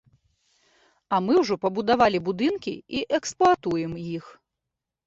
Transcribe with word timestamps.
Але 1.17 1.21
мы 1.27 1.33
ўжо 1.41 1.59
пабудавалі 1.65 2.23
будынкі 2.31 2.73
і 2.99 3.05
эксплуатуем 3.21 3.91
іх. 4.17 4.37